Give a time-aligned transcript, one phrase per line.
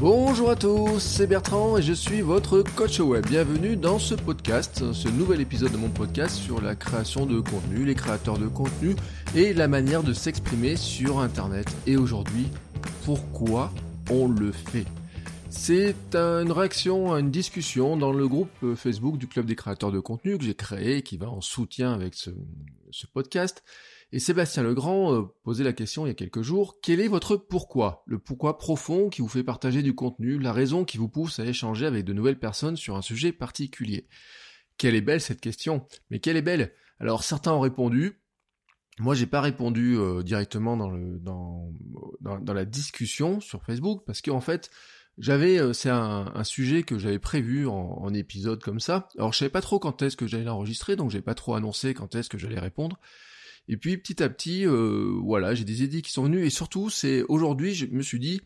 [0.00, 3.26] Bonjour à tous, c'est Bertrand et je suis votre coach web.
[3.26, 7.84] Bienvenue dans ce podcast, ce nouvel épisode de mon podcast sur la création de contenu,
[7.84, 8.96] les créateurs de contenu
[9.36, 11.66] et la manière de s'exprimer sur Internet.
[11.86, 12.46] Et aujourd'hui,
[13.04, 13.74] pourquoi
[14.10, 14.86] on le fait?
[15.50, 20.00] C'est une réaction à une discussion dans le groupe Facebook du Club des créateurs de
[20.00, 22.30] contenu que j'ai créé, qui va en soutien avec ce,
[23.12, 23.62] podcast.
[24.12, 27.36] Et Sébastien Legrand euh, posait la question il y a quelques jours, quel est votre
[27.36, 28.02] pourquoi?
[28.06, 31.44] Le pourquoi profond qui vous fait partager du contenu, la raison qui vous pousse à
[31.44, 34.08] échanger avec de nouvelles personnes sur un sujet particulier?
[34.78, 38.20] Quelle est belle cette question Mais quelle est belle Alors certains ont répondu,
[39.00, 41.72] moi, j'ai pas répondu euh, directement dans, le, dans,
[42.20, 44.70] la discussion sur Facebook parce qu'en fait,
[45.16, 49.08] j'avais, euh, c'est un, sujet que j'avais prévu en, épisode comme ça.
[49.16, 51.94] Alors, je savais pas trop quand est-ce que j'allais l'enregistrer, donc j'ai pas trop annoncé
[51.94, 53.00] quand est-ce que j'allais répondre.
[53.70, 56.90] Et puis, petit à petit, euh, voilà, j'ai des idées qui sont venues et surtout,
[56.90, 58.42] c'est aujourd'hui, je me suis dit,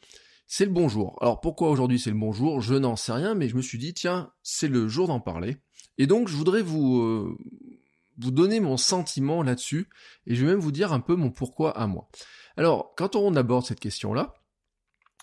[0.47, 1.19] c'est le bon jour.
[1.21, 2.61] Alors, pourquoi aujourd'hui c'est le bon jour?
[2.61, 5.57] Je n'en sais rien, mais je me suis dit, tiens, c'est le jour d'en parler.
[5.99, 7.37] Et donc, je voudrais vous
[8.19, 9.89] vous donner mon sentiment là-dessus,
[10.27, 12.09] et je vais même vous dire un peu mon pourquoi à moi.
[12.57, 14.35] Alors, quand on aborde cette question-là,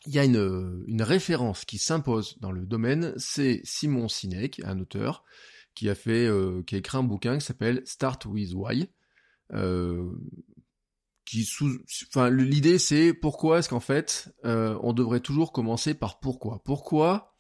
[0.08, 4.80] il y a une, une référence qui s'impose dans le domaine, c'est Simon Sinek, un
[4.80, 5.24] auteur,
[5.76, 8.90] qui a fait, euh, qui a écrit un bouquin qui s'appelle Start with Why.
[9.54, 10.12] Euh,
[11.26, 11.70] qui sous,
[12.08, 16.62] enfin, l'idée c'est pourquoi est-ce qu'en fait euh, on devrait toujours commencer par pourquoi?
[16.64, 17.36] Pourquoi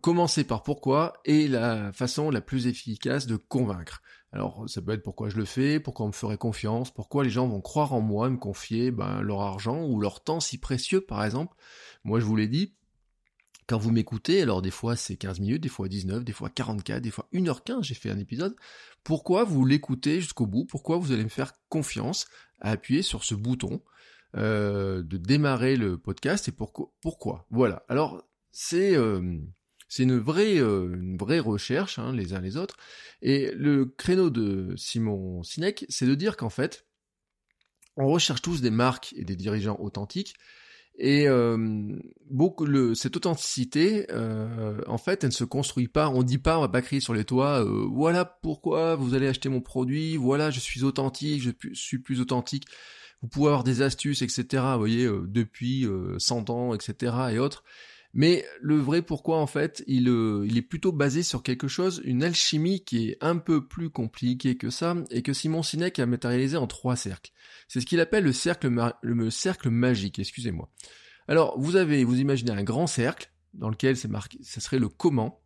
[0.00, 4.00] commencer par pourquoi est la façon la plus efficace de convaincre?
[4.34, 7.30] Alors ça peut être pourquoi je le fais, pourquoi on me ferait confiance, pourquoi les
[7.30, 11.00] gens vont croire en moi, me confier ben, leur argent ou leur temps si précieux
[11.00, 11.54] par exemple.
[12.02, 12.74] Moi je vous l'ai dit,
[13.68, 17.00] quand vous m'écoutez, alors des fois c'est 15 minutes, des fois 19, des fois 44,
[17.00, 18.56] des fois 1h15, j'ai fait un épisode,
[19.04, 22.26] pourquoi vous l'écoutez jusqu'au bout, pourquoi vous allez me faire confiance?
[22.60, 23.82] À appuyer sur ce bouton
[24.36, 28.96] euh, de démarrer le podcast et pourquoi, Voilà, alors c'est...
[28.96, 29.38] Euh,
[29.98, 32.76] une vraie, euh, une vraie recherche, hein, les uns les autres.
[33.22, 36.86] Et le créneau de Simon Sinek, c'est de dire qu'en fait,
[37.96, 40.34] on recherche tous des marques et des dirigeants authentiques.
[40.96, 41.56] Et euh,
[42.30, 46.08] beaucoup, cette authenticité, euh, en fait, elle ne se construit pas.
[46.08, 47.64] On dit pas, on va pas crier sur les toits.
[47.90, 50.16] voilà pourquoi vous allez acheter mon produit.
[50.16, 52.66] Voilà, je suis authentique, je suis plus authentique.
[53.22, 54.62] Vous pouvez avoir des astuces, etc.
[54.72, 55.86] Vous voyez, depuis
[56.18, 57.12] 100 ans, etc.
[57.32, 57.64] et autres.
[58.14, 62.00] Mais le vrai pourquoi, en fait, il, euh, il, est plutôt basé sur quelque chose,
[62.04, 66.06] une alchimie qui est un peu plus compliquée que ça, et que Simon Sinek a
[66.06, 67.32] matérialisé en trois cercles.
[67.66, 68.70] C'est ce qu'il appelle le cercle,
[69.02, 70.70] le cercle magique, excusez-moi.
[71.26, 74.88] Alors, vous avez, vous imaginez un grand cercle, dans lequel c'est marqué, ça serait le
[74.88, 75.43] comment,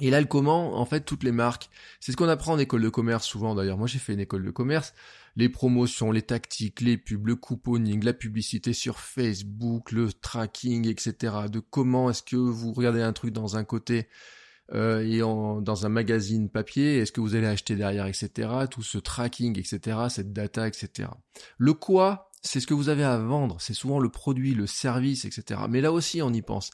[0.00, 2.82] et là, le comment, en fait, toutes les marques, c'est ce qu'on apprend en école
[2.82, 3.78] de commerce souvent d'ailleurs.
[3.78, 4.92] Moi, j'ai fait une école de commerce.
[5.36, 11.34] Les promotions, les tactiques, les pubs, le couponing, la publicité sur Facebook, le tracking, etc.
[11.50, 14.08] De comment est-ce que vous regardez un truc dans un côté
[14.72, 18.48] euh, et dans un magazine papier, est-ce que vous allez acheter derrière, etc.
[18.70, 19.98] Tout ce tracking, etc.
[20.08, 21.08] Cette data, etc.
[21.58, 23.60] Le quoi, c'est ce que vous avez à vendre.
[23.60, 25.60] C'est souvent le produit, le service, etc.
[25.68, 26.70] Mais là aussi, on y pense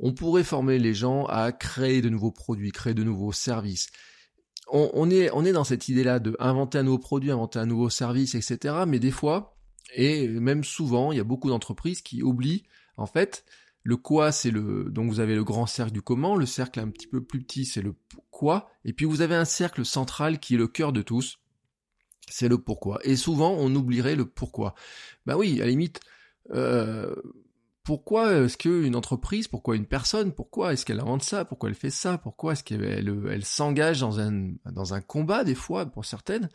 [0.00, 3.88] on pourrait former les gens à créer de nouveaux produits, créer de nouveaux services.
[4.70, 7.88] On, est, on est dans cette idée-là de inventer un nouveau produit, inventer un nouveau
[7.88, 8.84] service, etc.
[8.86, 9.56] Mais des fois,
[9.94, 12.64] et même souvent, il y a beaucoup d'entreprises qui oublient,
[12.98, 13.46] en fait,
[13.82, 16.90] le quoi, c'est le, donc vous avez le grand cercle du comment, le cercle un
[16.90, 17.94] petit peu plus petit, c'est le
[18.30, 21.38] quoi, et puis vous avez un cercle central qui est le cœur de tous,
[22.28, 22.98] c'est le pourquoi.
[23.04, 24.74] Et souvent, on oublierait le pourquoi.
[25.24, 26.00] Bah oui, à la limite,
[26.50, 27.14] euh,
[27.88, 31.88] pourquoi est-ce qu'une entreprise, pourquoi une personne, pourquoi est-ce qu'elle invente ça, pourquoi elle fait
[31.88, 36.50] ça, pourquoi est-ce qu'elle elle, s'engage dans un, dans un combat des fois pour certaines,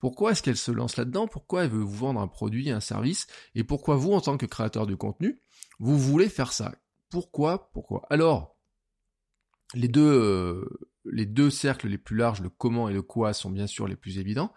[0.00, 3.28] pourquoi est-ce qu'elle se lance là-dedans, pourquoi elle veut vous vendre un produit, un service,
[3.54, 5.38] et pourquoi vous, en tant que créateur de contenu,
[5.78, 6.74] vous voulez faire ça?
[7.08, 7.70] Pourquoi?
[7.72, 8.04] Pourquoi?
[8.10, 8.56] Alors,
[9.74, 10.68] les deux, euh,
[11.04, 13.94] les deux cercles les plus larges, le comment et le quoi, sont bien sûr les
[13.94, 14.52] plus évidents.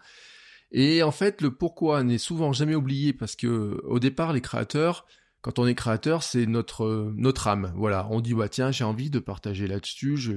[0.72, 5.06] Et en fait, le pourquoi n'est souvent jamais oublié parce que au départ, les créateurs,
[5.40, 7.72] quand on est créateur, c'est notre euh, notre âme.
[7.76, 10.16] Voilà, on dit bah tiens, j'ai envie de partager là-dessus.
[10.16, 10.32] Je...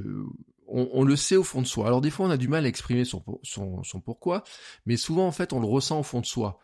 [0.73, 1.87] On, le sait au fond de soi.
[1.87, 4.45] Alors des fois, on a du mal à exprimer son, son, son pourquoi,
[4.85, 6.59] mais souvent en fait, on le ressent au fond de soi.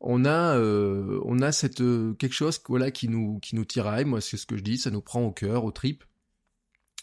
[0.00, 4.04] on a, euh, on a cette euh, quelque chose voilà qui nous qui nous tiraille.
[4.04, 6.04] Moi, c'est ce que je dis, ça nous prend au cœur, aux tripes.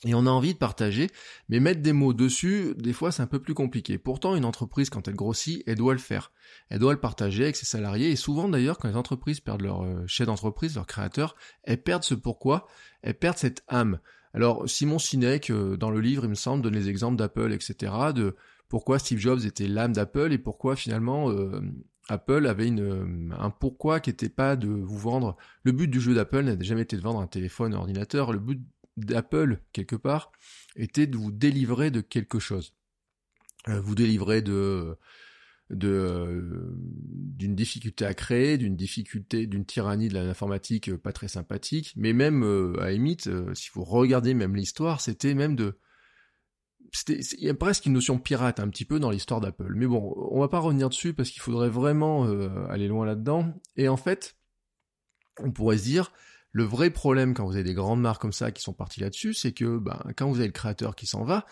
[0.05, 1.09] Et on a envie de partager,
[1.49, 3.97] mais mettre des mots dessus, des fois c'est un peu plus compliqué.
[3.97, 6.31] Pourtant, une entreprise, quand elle grossit, elle doit le faire.
[6.69, 8.11] Elle doit le partager avec ses salariés.
[8.11, 12.03] Et souvent d'ailleurs, quand les entreprises perdent leur euh, chef d'entreprise, leur créateur, elles perdent
[12.03, 12.67] ce pourquoi,
[13.01, 13.99] elles perdent cette âme.
[14.35, 18.35] Alors Simon Sinek, dans le livre, il me semble, donne les exemples d'Apple, etc., de
[18.67, 21.31] pourquoi Steve Jobs était l'âme d'Apple et pourquoi finalement
[22.07, 25.37] Apple avait une, un pourquoi qui n'était pas de vous vendre.
[25.63, 28.31] Le but du jeu d'Apple n'a jamais été de vendre un téléphone, un ordinateur.
[28.31, 28.61] Le but
[28.97, 30.31] d'Apple, quelque part,
[30.75, 32.75] était de vous délivrer de quelque chose.
[33.67, 34.97] Euh, vous délivrer de
[35.71, 41.93] de d'une difficulté à créer, d'une difficulté, d'une tyrannie de l'informatique euh, pas très sympathique,
[41.95, 45.79] mais même euh, à limite, si vous regardez même l'histoire, c'était même de
[47.07, 49.73] il y a presque une notion pirate un petit peu dans l'histoire d'Apple.
[49.75, 53.53] Mais bon, on va pas revenir dessus parce qu'il faudrait vraiment euh, aller loin là-dedans.
[53.75, 54.37] Et en fait,
[55.39, 56.11] on pourrait se dire,
[56.55, 59.33] le vrai problème quand vous avez des grandes marques comme ça qui sont parties là-dessus,
[59.33, 61.45] c'est que ben, quand vous avez le créateur qui s'en va,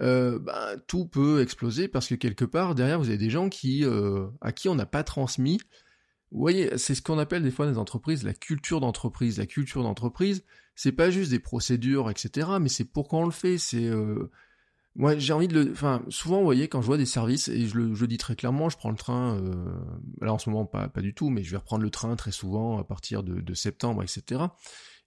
[0.00, 3.84] euh, ben, tout peut exploser parce que quelque part derrière vous avez des gens qui
[3.84, 5.60] euh, à qui on n'a pas transmis.
[6.30, 9.38] Vous voyez, c'est ce qu'on appelle des fois dans les entreprises la culture d'entreprise.
[9.38, 10.44] La culture d'entreprise,
[10.76, 12.50] c'est pas juste des procédures, etc.
[12.60, 13.58] Mais c'est pourquoi on le fait.
[13.58, 13.90] C'est
[14.96, 15.72] moi, j'ai envie de le.
[15.72, 18.36] Enfin, souvent, vous voyez, quand je vois des services, et je le, je dis très
[18.36, 19.36] clairement, je prends le train.
[19.38, 19.54] Euh...
[20.20, 22.30] Là, en ce moment, pas, pas du tout, mais je vais reprendre le train très
[22.30, 24.42] souvent à partir de, de septembre, etc.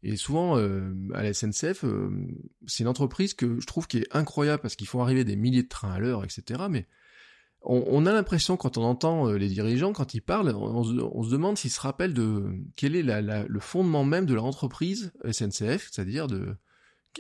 [0.04, 2.10] Et souvent, euh, à la SNCF, euh,
[2.66, 5.64] c'est une entreprise que je trouve qui est incroyable parce qu'ils font arriver des milliers
[5.64, 6.66] de trains à l'heure, etc.
[6.70, 6.86] Mais
[7.62, 11.24] on, on a l'impression, quand on entend euh, les dirigeants, quand ils parlent, on, on
[11.24, 12.46] se demande s'ils se rappellent de
[12.76, 16.58] quel est la, la, le fondement même de leur entreprise SNCF, c'est-à-dire de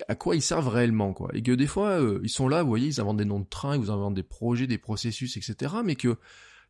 [0.07, 1.29] à quoi ils servent réellement, quoi.
[1.33, 3.47] Et que des fois, euh, ils sont là, vous voyez, ils inventent des noms de
[3.47, 5.75] trains, ils vous inventent des projets, des processus, etc.
[5.83, 6.17] Mais que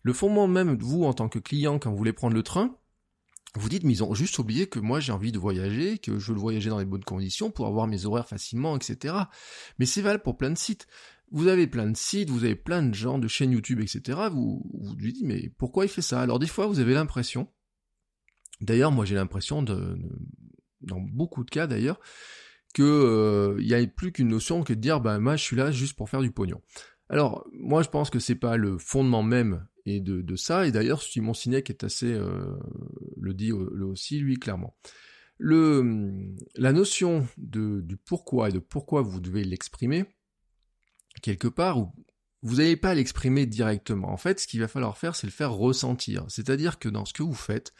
[0.03, 2.75] le fondement même vous, en tant que client, quand vous voulez prendre le train,
[3.55, 6.31] vous dites, mais ils ont juste oublié que moi j'ai envie de voyager, que je
[6.31, 9.15] veux voyager dans les bonnes conditions pour avoir mes horaires facilement, etc.
[9.79, 10.87] Mais c'est valable pour plein de sites.
[11.31, 14.19] Vous avez plein de sites, vous avez plein de gens, de chaînes YouTube, etc.
[14.31, 16.21] Vous vous lui dites, mais pourquoi il fait ça?
[16.21, 17.47] Alors des fois, vous avez l'impression,
[18.61, 19.97] d'ailleurs, moi j'ai l'impression de,
[20.81, 21.99] dans beaucoup de cas d'ailleurs,
[22.77, 25.55] que il euh, y a plus qu'une notion que de dire bah moi je suis
[25.55, 26.61] là juste pour faire du pognon.
[27.09, 30.71] Alors moi je pense que c'est pas le fondement même et de, de ça et
[30.71, 32.55] d'ailleurs Simon Sinek est assez euh,
[33.19, 34.77] le dit aussi lui clairement.
[35.39, 40.05] La notion de du pourquoi et de pourquoi vous devez l'exprimer
[41.23, 41.91] quelque part
[42.43, 44.09] vous n'allez pas l'exprimer directement.
[44.09, 46.23] En fait, ce qu'il va falloir faire, c'est le faire ressentir.
[46.29, 47.73] C'est-à-dire que dans ce que vous faites,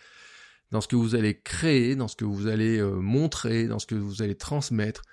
[0.71, 3.87] dans ce que vous allez créer, dans ce que vous allez euh, montrer, dans ce
[3.87, 5.03] que vous allez transmettre.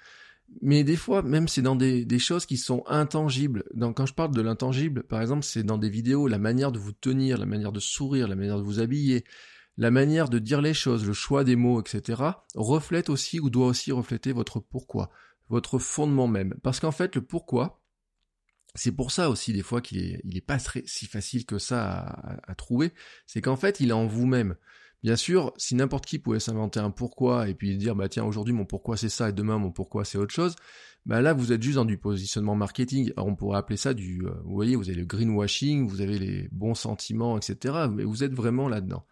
[0.63, 3.65] Mais des fois, même c'est dans des, choses qui sont intangibles.
[3.75, 6.79] Donc, quand je parle de l'intangible, par exemple, c'est dans des vidéos, la manière de
[6.79, 9.25] vous tenir, la manière de sourire, la manière de vous habiller,
[9.77, 12.23] la manière de dire les choses, le choix des mots, etc.,
[12.55, 15.11] reflète aussi ou doit aussi refléter votre pourquoi,
[15.49, 16.55] votre fondement même.
[16.63, 17.83] Parce qu'en fait, le pourquoi,
[18.75, 22.93] c'est pour ça aussi des fois qu'il est, pas si facile que ça à trouver,
[23.27, 24.57] c'est qu'en fait, il est en vous-même.
[25.05, 28.55] Bien sûr, si n'importe qui pouvait s'inventer un pourquoi et puis dire bah tiens aujourd'hui
[28.55, 30.57] mon pourquoi c'est ça et demain mon pourquoi c'est autre chose,
[31.05, 33.13] bah là vous êtes juste dans du positionnement marketing.
[33.19, 36.49] On pourrait appeler ça du, euh, vous voyez, vous avez le greenwashing, vous avez les
[36.53, 37.87] bons sentiments, etc.
[37.93, 39.05] Mais vous êtes vraiment là-dedans.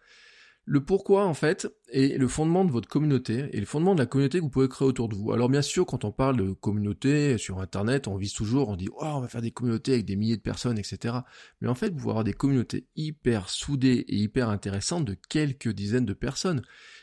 [0.65, 4.05] Le pourquoi, en fait, est le fondement de votre communauté et le fondement de la
[4.05, 5.33] communauté que vous pouvez créer autour de vous.
[5.33, 8.87] Alors bien sûr, quand on parle de communauté sur Internet, on vise toujours, on dit
[8.93, 11.17] oh on va faire des communautés avec des milliers de personnes, etc.
[11.59, 15.69] Mais en fait, vous pouvez avoir des communautés hyper soudées et hyper intéressantes de quelques
[15.69, 16.61] dizaines de personnes.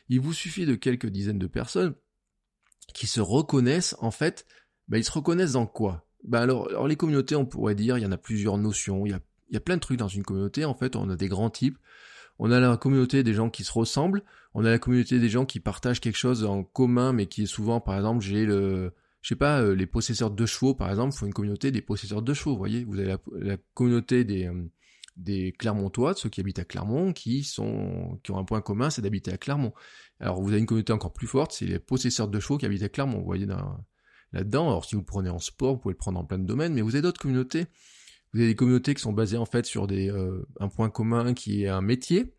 [0.09, 1.95] Il vous suffit de quelques dizaines de personnes
[2.95, 4.47] qui se reconnaissent, en fait,
[4.88, 6.07] bah, ils se reconnaissent dans quoi?
[6.25, 9.19] Bah alors, les communautés, on pourrait dire, il y en a plusieurs notions, il
[9.50, 11.79] y a plein de trucs dans une communauté, en fait, on a des grands types
[12.40, 14.23] on a la communauté des gens qui se ressemblent,
[14.54, 17.47] on a la communauté des gens qui partagent quelque chose en commun, mais qui est
[17.47, 21.14] souvent, par exemple, j'ai le, je sais pas, euh, les possesseurs de chevaux, par exemple,
[21.14, 24.64] font une communauté des possesseurs de chevaux, vous voyez, vous avez la, communauté des, euh,
[25.16, 29.02] des Clermontois, ceux qui habitent à Clermont, qui sont, qui ont un point commun, c'est
[29.02, 29.75] d'habiter à Clermont.
[30.18, 32.85] Alors vous avez une communauté encore plus forte, c'est les possesseurs de chevaux qui habitent
[32.85, 33.47] à Clermont, vous voyez
[34.32, 34.68] là-dedans.
[34.68, 36.80] Alors si vous prenez en sport, vous pouvez le prendre en plein de domaines, mais
[36.80, 37.66] vous avez d'autres communautés
[38.32, 41.34] vous avez des communautés qui sont basées en fait sur des, euh, un point commun
[41.34, 42.34] qui est un métier.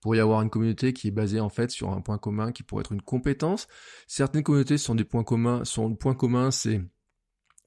[0.00, 2.62] Pourrait y avoir une communauté qui est basée en fait sur un point commun qui
[2.62, 3.66] pourrait être une compétence.
[4.06, 6.80] Certaines communautés sont des points communs, sont le point commun, c'est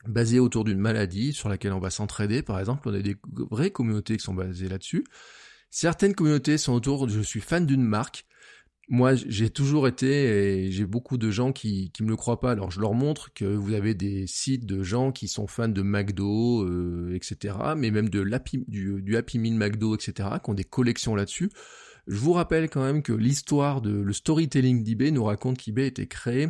[0.07, 2.88] basé autour d'une maladie sur laquelle on va s'entraider, par exemple.
[2.88, 3.17] On a des
[3.51, 5.05] vraies communautés qui sont basées là-dessus.
[5.69, 8.25] Certaines communautés sont autour de je suis fan d'une marque
[8.91, 12.51] moi, j'ai toujours été, et j'ai beaucoup de gens qui, qui me le croient pas.
[12.51, 15.84] Alors, je leur montre que vous avez des sites de gens qui sont fans de
[15.84, 18.27] McDo, euh, etc., mais même de
[18.67, 21.51] du, du Happy Meal McDo, etc., qui ont des collections là-dessus.
[22.08, 25.88] Je vous rappelle quand même que l'histoire de le storytelling d'eBay nous raconte qu'eBay a
[25.88, 26.48] été créé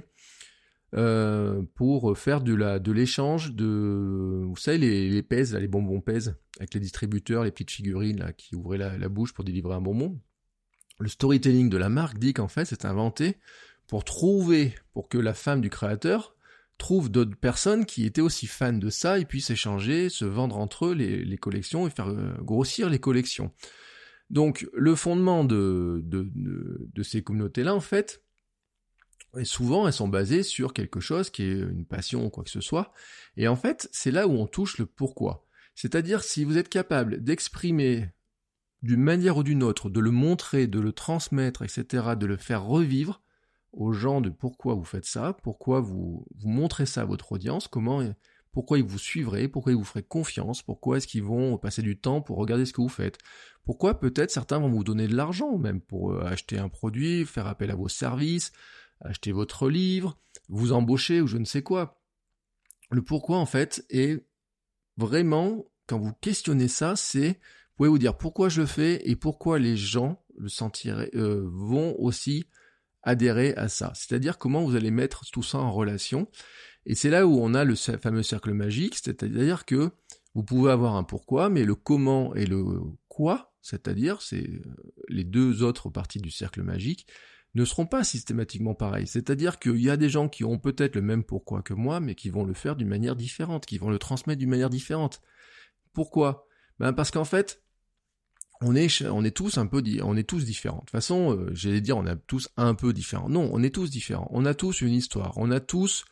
[0.96, 6.38] euh, pour faire de de l'échange de vous savez les, les pèses, les bonbons pèses
[6.58, 10.22] avec les distributeurs, les petites figurines là qui ouvraient la bouche pour délivrer un bonbon.
[11.00, 13.38] Le storytelling de la marque dit qu'en fait c'est inventé
[13.88, 16.36] pour trouver, pour que la femme du créateur
[16.77, 20.88] trouve d'autres personnes qui étaient aussi fans de ça et puissent échanger, se vendre entre
[20.88, 23.51] eux les, collections et faire euh, grossir les collections.
[24.29, 26.03] Donc le fondement de,
[27.03, 28.24] ces communautés-là, en fait,
[29.44, 32.62] souvent elles sont basées sur quelque chose qui est une passion ou quoi que ce
[32.62, 32.94] soit.
[33.38, 35.46] Et en fait, c'est là où on touche le pourquoi.
[35.75, 38.10] C'est-à-dire si vous êtes capable d'exprimer
[38.81, 42.63] d'une manière ou d'une autre, de le montrer, de le transmettre, etc., de le faire
[42.63, 43.21] revivre,
[43.71, 47.67] aux gens de pourquoi vous faites ça, pourquoi vous, vous montrez ça à votre audience,
[47.67, 48.03] comment,
[48.51, 51.98] pourquoi ils vous suivraient, pourquoi ils vous feraient confiance, pourquoi est-ce qu'ils vont passer du
[52.00, 53.17] temps pour regarder ce que vous faites,
[53.63, 57.48] pourquoi peut-être certains vont vous donner de l'argent même pour euh, acheter un produit, faire
[57.48, 58.51] appel à vos services,
[59.01, 60.17] acheter votre livre,
[60.48, 62.01] vous embaucher ou je ne sais quoi.
[62.91, 64.25] Le pourquoi en fait est
[64.98, 67.39] vraiment, quand vous questionnez ça, c'est,
[67.79, 71.95] pouvez vous dire pourquoi je le fais et pourquoi les gens le sentiraient, euh, vont
[71.98, 72.43] aussi
[73.03, 73.93] adhérer à ça?
[73.95, 76.27] C'est-à-dire comment vous allez mettre tout ça en relation?
[76.86, 79.91] Et c'est là où on a le fameux cercle magique, c'est-à-dire que
[80.36, 84.62] vous pouvez avoir un pourquoi, mais le comment et le quoi, c'est-à-dire c'est euh,
[85.07, 87.07] les deux autres parties du cercle magique,
[87.55, 89.07] ne seront pas systématiquement pareils.
[89.07, 92.13] C'est-à-dire qu'il y a des gens qui ont peut-être le même pourquoi que moi, mais
[92.13, 95.21] qui vont le faire d'une manière différente, qui vont le transmettre d'une manière différente.
[95.93, 96.45] Pourquoi?
[96.77, 97.63] Ben parce qu'en fait,
[98.62, 100.78] on est, on est tous un peu, on est tous différents.
[100.78, 103.30] De toute façon, euh, j'allais dire, on est tous un peu différents.
[103.30, 104.28] Non, on est tous différents.
[104.32, 105.34] On a tous une histoire.
[105.38, 106.04] On a tous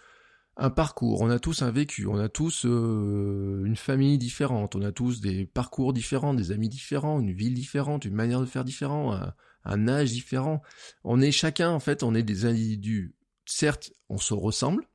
[0.55, 1.21] un parcours.
[1.21, 2.07] On a tous un vécu.
[2.07, 4.75] On a tous euh, une famille différente.
[4.75, 8.45] On a tous des parcours différents, des amis différents, une ville différente, une manière de
[8.45, 9.33] faire différent, un,
[9.65, 10.61] un âge différent.
[11.03, 13.13] On est chacun, en fait, on est des individus.
[13.45, 14.87] Certes, on se ressemble,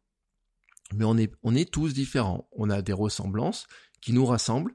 [0.95, 2.49] mais on est, on est tous différents.
[2.53, 3.67] On a des ressemblances
[4.01, 4.75] qui nous rassemblent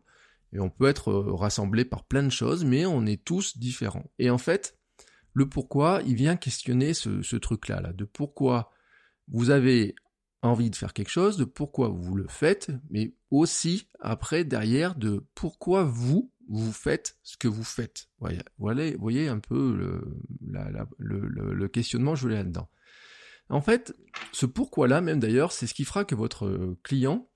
[0.53, 4.09] et on peut être euh, rassemblé par plein de choses, mais on est tous différents.
[4.19, 4.77] Et en fait,
[5.33, 8.71] le pourquoi, il vient questionner ce, truc-là, là, de pourquoi
[9.27, 9.95] vous avez
[10.41, 15.25] envie de faire quelque chose, de pourquoi vous le faites, mais aussi après derrière de
[15.35, 18.07] pourquoi vous vous faites ce que vous faites.
[18.57, 19.75] Voilà, voyez un peu
[20.97, 22.69] le, questionnement je voulais là-dedans.
[23.49, 23.95] En fait,
[24.31, 27.29] ce pourquoi-là, même d'ailleurs, c'est ce qui fera que votre client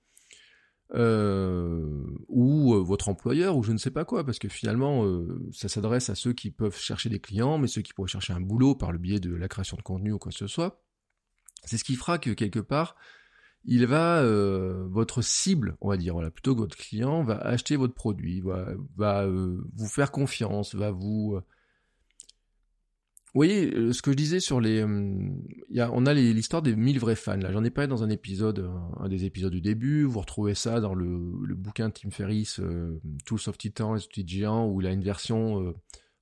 [0.94, 5.48] euh, ou euh, votre employeur, ou je ne sais pas quoi, parce que finalement, euh,
[5.52, 8.40] ça s'adresse à ceux qui peuvent chercher des clients, mais ceux qui pourraient chercher un
[8.40, 10.82] boulot par le biais de la création de contenu ou quoi que ce soit.
[11.64, 12.96] C'est ce qui fera que quelque part,
[13.64, 14.22] il va,
[14.88, 18.66] votre cible, on va dire, voilà, plutôt que votre client, va acheter votre produit, va,
[18.96, 21.40] va vous faire confiance, va vous
[23.34, 24.82] vous voyez, euh, ce que je disais sur les...
[24.82, 25.30] Euh,
[25.70, 27.50] y a, on a l'histoire des 1000 vrais fans, là.
[27.50, 28.70] J'en ai parlé dans un épisode,
[29.00, 30.04] un des épisodes du début.
[30.04, 34.28] Vous retrouvez ça dans le, le bouquin Tim Ferriss, euh, Tools of Titan, les outils
[34.28, 35.66] géants, où il a une version...
[35.66, 35.74] en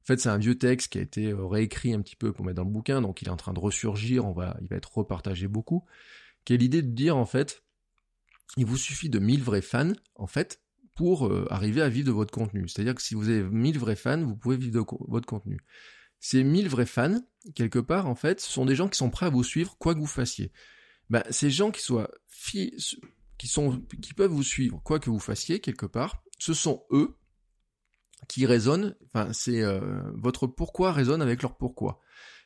[0.05, 2.65] fait, c'est un vieux texte qui a été réécrit un petit peu pour mettre dans
[2.65, 5.49] le bouquin, donc il est en train de ressurgir, on va, il va être repartagé
[5.49, 5.85] beaucoup.
[6.45, 7.65] Qui est l'idée de dire, en fait,
[8.57, 10.63] il vous suffit de 1000 vrais fans, en fait,
[10.95, 12.69] pour arriver à vivre de votre contenu.
[12.69, 15.59] C'est-à-dire que si vous avez 1000 vrais fans, vous pouvez vivre de votre contenu.
[16.21, 17.21] Ces 1000 vrais fans,
[17.55, 19.95] quelque part, en fait, ce sont des gens qui sont prêts à vous suivre quoi
[19.95, 20.53] que vous fassiez.
[21.09, 22.11] Ben, ces gens qui soient
[23.39, 27.17] qui sont, qui peuvent vous suivre quoi que vous fassiez, quelque part, ce sont eux
[28.29, 32.01] qui résonnent, enfin, c'est, euh, votre pourquoi résonne avec leur pourquoi.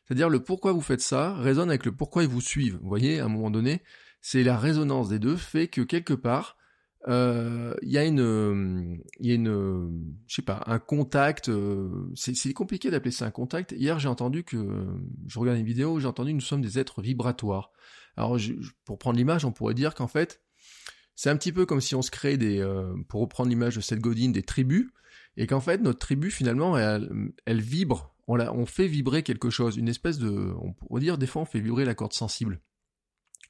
[0.04, 2.78] C'est-à-dire le pourquoi vous faites ça résonne avec le pourquoi ils vous suivent.
[2.80, 3.82] Vous voyez, à un moment donné,
[4.20, 6.56] c'est la résonance des deux fait que quelque part,
[7.06, 11.50] il euh, y a une, il y a une, je sais pas, un contact.
[11.50, 13.72] Euh, c'est compliqué d'appeler ça un contact.
[13.72, 14.86] Hier, j'ai entendu que,
[15.26, 17.72] je regarde une vidéo, j'ai entendu nous sommes des êtres vibratoires.
[18.16, 18.38] Alors,
[18.86, 20.40] pour prendre l'image, on pourrait dire qu'en fait,
[21.14, 23.82] c'est un petit peu comme si on se crée des, euh, pour reprendre l'image de
[23.82, 24.90] Seth Godin, des tribus,
[25.36, 28.14] et qu'en fait, notre tribu, finalement, elle, elle vibre.
[28.28, 31.42] On, la, on fait vibrer quelque chose, une espèce de, on pourrait dire, des fois,
[31.42, 32.60] on fait vibrer la corde sensible.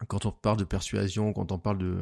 [0.08, 1.96] Quand on parle de persuasion, quand on parle de,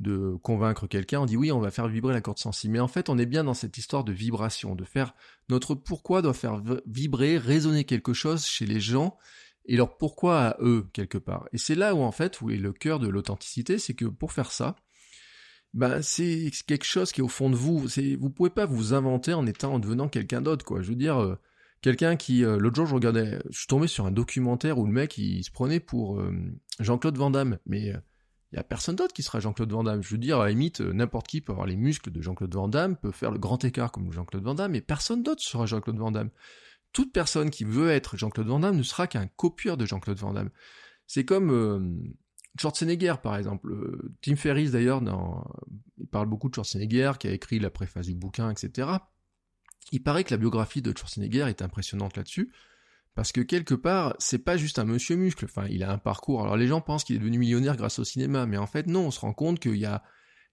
[0.00, 2.72] de convaincre quelqu'un, on dit oui, on va faire vibrer la corde sensible.
[2.72, 5.14] Mais en fait, on est bien dans cette histoire de vibration, de faire
[5.48, 9.16] notre pourquoi doit faire vibrer, résonner quelque chose chez les gens
[9.66, 11.48] et leur pourquoi à eux quelque part.
[11.52, 14.32] Et c'est là où en fait où est le cœur de l'authenticité, c'est que pour
[14.32, 14.76] faire ça,
[15.72, 17.88] ben c'est quelque chose qui est au fond de vous.
[17.88, 20.82] C'est vous pouvez pas vous inventer en étant en devenant quelqu'un d'autre quoi.
[20.82, 21.36] Je veux dire euh,
[21.82, 24.92] quelqu'un qui euh, l'autre jour je regardais, je suis tombé sur un documentaire où le
[24.92, 26.32] mec il se prenait pour euh,
[26.80, 27.92] Jean-Claude Van Damme, mais
[28.54, 30.00] il y a personne d'autre qui sera Jean-Claude Van Damme.
[30.00, 32.54] Je veux dire, à la limite, euh, n'importe qui peut avoir les muscles de Jean-Claude
[32.54, 35.66] Van Damme, peut faire le grand écart comme Jean-Claude Van Damme, mais personne d'autre sera
[35.66, 36.30] Jean-Claude Van Damme.
[36.92, 40.32] toute personne qui veut être Jean-Claude Van Damme ne sera qu'un copieur de Jean-Claude Van
[40.32, 40.50] Damme.
[41.08, 41.80] C'est comme euh,
[42.56, 43.72] Schwarzenegger, par exemple.
[43.72, 45.02] Euh, Tim Ferriss, d'ailleurs,
[45.98, 48.88] il parle beaucoup de Schwarzenegger, qui a écrit la préface du bouquin, etc.
[49.90, 52.52] Il paraît que la biographie de Schwarzenegger est impressionnante là-dessus,
[53.14, 55.44] parce que quelque part, c'est pas juste un monsieur muscle.
[55.44, 56.42] Enfin, il a un parcours.
[56.42, 59.06] Alors les gens pensent qu'il est devenu millionnaire grâce au cinéma, mais en fait non.
[59.06, 60.02] On se rend compte qu'il y a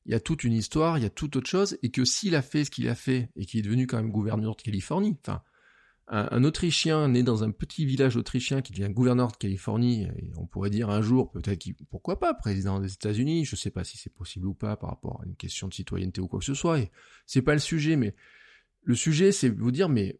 [0.06, 2.36] il y a toute une histoire, il y a toute autre chose, et que s'il
[2.36, 5.18] a fait ce qu'il a fait, et qu'il est devenu quand même gouverneur de Californie,
[5.24, 5.44] enfin,
[6.08, 10.46] un, Autrichien né dans un petit village autrichien qui devient gouverneur de Californie, et on
[10.46, 13.98] pourrait dire un jour, peut-être qu'il, pourquoi pas, président des États-Unis, je sais pas si
[13.98, 16.54] c'est possible ou pas par rapport à une question de citoyenneté ou quoi que ce
[16.54, 16.80] soit,
[17.26, 18.16] c'est pas le sujet, mais
[18.84, 20.20] le sujet, c'est vous dire, mais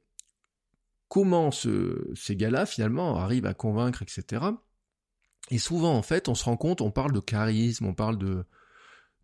[1.12, 4.46] comment ce, ces gars-là, finalement, arrivent à convaincre, etc.
[5.50, 8.46] Et souvent, en fait, on se rend compte, on parle de charisme, on parle de,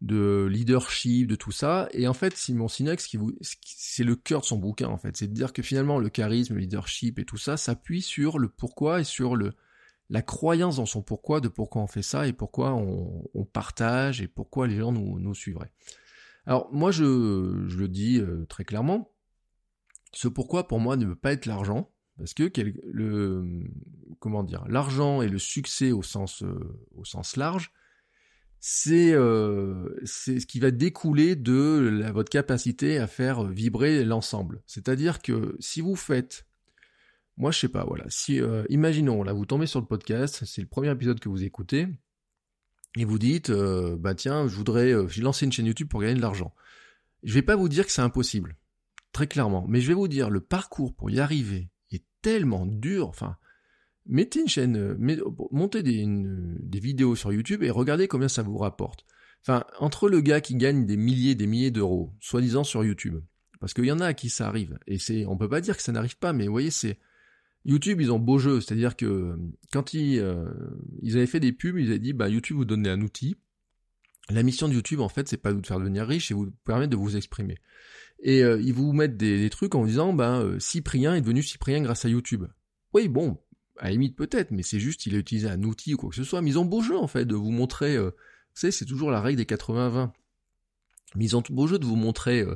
[0.01, 1.87] de leadership, de tout ça.
[1.93, 5.15] Et en fait, Simon Sinek, c'est le cœur de son bouquin, en fait.
[5.15, 8.49] C'est de dire que finalement, le charisme, le leadership et tout ça s'appuie sur le
[8.49, 9.53] pourquoi et sur le,
[10.09, 14.27] la croyance dans son pourquoi, de pourquoi on fait ça et pourquoi on, partage et
[14.27, 15.71] pourquoi les gens nous, suivraient.
[16.45, 19.13] Alors, moi, je, le dis euh, très clairement,
[20.13, 22.51] ce pourquoi pour moi ne veut pas être l'argent, parce que
[22.83, 23.63] le,
[24.19, 26.75] comment l'argent et le succès au sens, euh,
[27.35, 27.71] large,
[28.87, 34.63] euh, c'est ce qui va découler de votre capacité à faire vibrer l'ensemble.
[34.65, 36.47] C'est-à-dire que si vous faites,
[37.37, 40.61] moi je sais pas, voilà, si euh, imaginons là vous tombez sur le podcast, c'est
[40.61, 41.87] le premier épisode que vous écoutez
[42.97, 46.21] et vous dites bah tiens je voudrais j'ai lancé une chaîne YouTube pour gagner de
[46.21, 46.55] l'argent.
[47.21, 48.55] Je vais pas vous dire que c'est impossible,
[49.17, 53.07] très clairement, mais je vais vous dire le parcours pour y arriver est tellement dur,
[53.07, 53.35] enfin
[54.05, 59.07] mettez une chaîne, euh, montez des, vidéos sur YouTube et regardez combien ça vous rapporte.
[59.41, 63.19] Enfin, entre le gars qui gagne des milliers, des milliers d'euros, soi-disant sur YouTube,
[63.59, 65.75] parce qu'il y en a à qui ça arrive, et c'est, on peut pas dire
[65.75, 66.99] que ça n'arrive pas, mais voyez, c'est
[67.65, 69.35] YouTube, ils ont beau jeu, c'est-à-dire que
[69.73, 70.45] quand ils, euh,
[71.01, 73.35] ils avaient fait des pubs, ils avaient dit, bah YouTube vous donne un outil.
[74.29, 76.51] La mission de YouTube, en fait, c'est pas de vous faire devenir riche, c'est vous
[76.65, 77.57] permettre de vous exprimer.
[78.19, 82.05] Et euh, ils vous mettent des, trucs en disant, ben, Cyprien est devenu Cyprien grâce
[82.05, 82.45] à YouTube.
[82.93, 83.37] Oui, bon,
[83.79, 86.15] à la limite peut-être, mais c'est juste il a utilisé un outil ou quoi que
[86.15, 86.41] ce soit.
[86.41, 88.11] Mais ils ont beau jeu en fait de vous montrer, euh,
[88.53, 90.11] c'est toujours la règle des 80-20.
[91.15, 92.55] Mais ils ont beau jeu de vous montrer euh,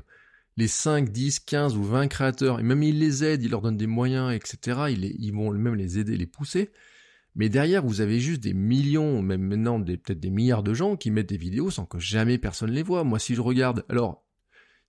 [0.58, 3.78] les 5, 10, 15 ou 20 créateurs, et même ils les aident, ils leur donnent
[3.78, 4.88] des moyens, etc.
[4.89, 6.71] Ils, ils vont même les aider, les pousser.
[7.36, 11.12] Mais derrière, vous avez juste des millions, même maintenant peut-être des milliards de gens qui
[11.12, 13.06] mettent des vidéos sans que jamais personne les voit.
[13.06, 14.26] Moi, si je regarde, alors,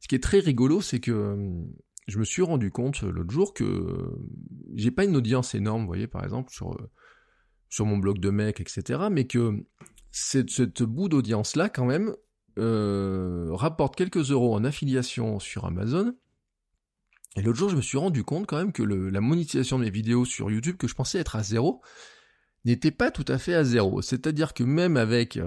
[0.02, 1.72] ce qui est très rigolo, c'est que hum,
[2.08, 4.18] je me suis rendu compte euh, l'autre jour que euh,
[4.74, 6.90] j'ai pas une audience énorme, vous voyez, par exemple, sur, euh,
[7.68, 9.64] sur mon blog de mec, etc., mais que
[10.10, 12.14] cette, cette bout d'audience-là, quand même,
[13.54, 16.14] rapporte quelques euros en affiliation sur Amazon.
[17.36, 19.90] Et l'autre jour, je me suis rendu compte quand même que la monétisation de mes
[19.90, 21.80] vidéos sur YouTube, que je pensais être à zéro,
[22.64, 24.02] n'était pas tout à fait à zéro.
[24.02, 25.38] C'est-à-dire que même avec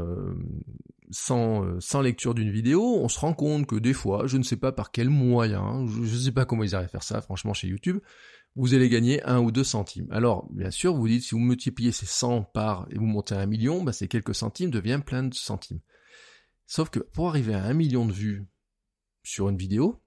[1.11, 4.57] sans, euh, sans d'une vidéo, on se rend compte que des fois, je ne sais
[4.57, 7.53] pas par quel moyen, je ne sais pas comment ils arrivent à faire ça, franchement,
[7.53, 7.99] chez YouTube,
[8.55, 10.07] vous allez gagner un ou deux centimes.
[10.11, 13.39] Alors, bien sûr, vous dites, si vous multipliez ces 100 par et vous montez à
[13.39, 15.81] un million, bah, ces quelques centimes deviennent plein de centimes.
[16.65, 18.47] Sauf que pour arriver à un million de vues
[19.23, 20.01] sur une vidéo,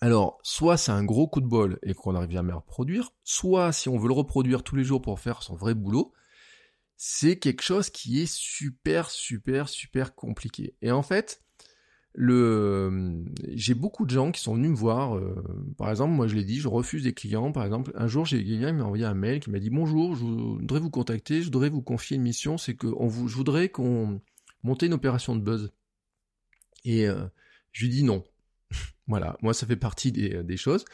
[0.00, 3.72] alors, soit c'est un gros coup de bol et qu'on arrive jamais à reproduire, soit
[3.72, 6.12] si on veut le reproduire tous les jours pour faire son vrai boulot,
[6.96, 10.74] c'est quelque chose qui est super, super, super compliqué.
[10.82, 11.42] Et en fait,
[12.14, 15.16] le, j'ai beaucoup de gens qui sont venus me voir.
[15.16, 15.42] Euh,
[15.76, 17.50] par exemple, moi je l'ai dit, je refuse des clients.
[17.52, 20.14] Par exemple, un jour, j'ai quelqu'un qui m'a envoyé un mail qui m'a dit bonjour,
[20.14, 23.68] je voudrais vous contacter, je voudrais vous confier une mission, c'est que on je voudrais
[23.68, 24.20] qu'on
[24.62, 25.72] monte une opération de buzz.
[26.84, 27.26] Et euh,
[27.72, 28.24] je lui dis non.
[29.06, 30.84] Voilà, moi ça fait partie des, des choses.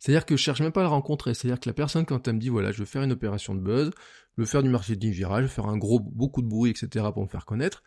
[0.00, 1.34] C'est-à-dire que je cherche même pas à la rencontrer.
[1.34, 3.60] C'est-à-dire que la personne, quand elle me dit, voilà, je veux faire une opération de
[3.60, 3.90] buzz,
[4.36, 7.06] je veux faire du marketing viral, je veux faire un gros, beaucoup de bruit, etc.
[7.12, 7.82] pour me faire connaître.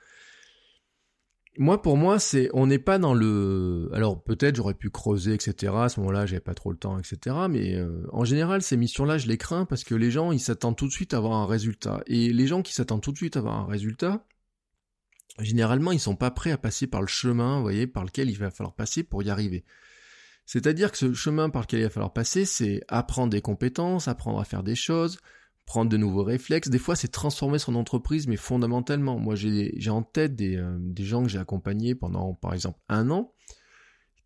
[1.57, 5.73] Moi, pour moi, c'est, on n'est pas dans le, alors peut-être j'aurais pu creuser, etc.
[5.75, 7.35] À ce moment-là, j'avais pas trop le temps, etc.
[7.49, 10.75] Mais euh, en général, ces missions-là, je les crains parce que les gens, ils s'attendent
[10.75, 12.01] tout de suite à avoir un résultat.
[12.07, 14.25] Et les gens qui s'attendent tout de suite à avoir un résultat,
[15.39, 18.51] généralement, ils sont pas prêts à passer par le chemin, voyez, par lequel il va
[18.51, 19.63] falloir passer pour y arriver.
[20.45, 24.39] C'est-à-dire que ce chemin par lequel il va falloir passer, c'est apprendre des compétences, apprendre
[24.39, 25.19] à faire des choses,
[25.65, 26.69] prendre de nouveaux réflexes.
[26.69, 29.17] Des fois, c'est transformer son entreprise, mais fondamentalement.
[29.19, 33.09] Moi, j'ai en tête des, euh, des gens que j'ai accompagnés pendant, par exemple, un
[33.09, 33.33] an,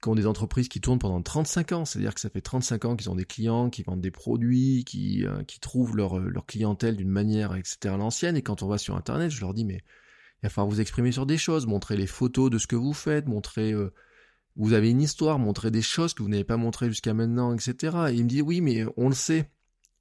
[0.01, 1.85] qui ont des entreprises qui tournent pendant 35 ans.
[1.85, 5.25] C'est-à-dire que ça fait 35 ans qu'ils ont des clients, qui vendent des produits, qui,
[5.25, 7.93] euh, trouvent leur, leur clientèle d'une manière, etc.
[7.93, 8.35] à l'ancienne.
[8.37, 9.83] Et quand on va sur Internet, je leur dis, mais
[10.41, 12.93] il va falloir vous exprimer sur des choses, montrer les photos de ce que vous
[12.93, 13.73] faites, montrer...
[13.73, 13.93] Euh,
[14.56, 17.95] vous avez une histoire, montrez des choses que vous n'avez pas montrées jusqu'à maintenant, etc.
[18.10, 19.52] Et il me dit oui, mais on le sait.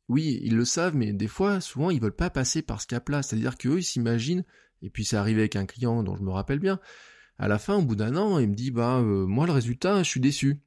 [0.09, 3.23] Oui, ils le savent, mais des fois, souvent, ils veulent pas passer par ce cap-là.
[3.23, 4.45] C'est-à-dire qu'eux, ils s'imaginent,
[4.81, 6.81] et puis c'est arrivé avec un client dont je me rappelle bien,
[7.39, 10.03] à la fin, au bout d'un an, il me dit, bah, euh, moi, le résultat,
[10.03, 10.61] je suis déçu.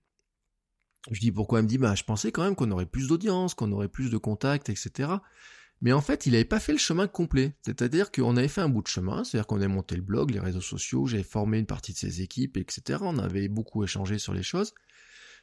[1.09, 1.59] Je dis pourquoi?
[1.59, 4.11] Il me dit, bah, je pensais quand même qu'on aurait plus d'audience, qu'on aurait plus
[4.11, 5.09] de contacts, etc.
[5.81, 7.53] Mais en fait, il n'avait pas fait le chemin complet.
[7.61, 10.39] C'est-à-dire qu'on avait fait un bout de chemin, c'est-à-dire qu'on avait monté le blog, les
[10.39, 12.99] réseaux sociaux, j'avais formé une partie de ses équipes, etc.
[13.01, 14.73] On avait beaucoup échangé sur les choses.